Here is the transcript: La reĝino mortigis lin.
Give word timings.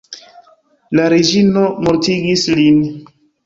La 1.01 1.05
reĝino 1.15 1.67
mortigis 1.91 2.51
lin. 2.61 2.85